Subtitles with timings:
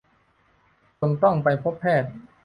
[0.99, 2.11] จนต้องไปพบแพทย์